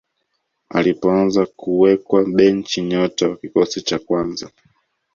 [0.69, 4.49] alipoanza kuwekwa benchi nyota wa kikosi cha kwanza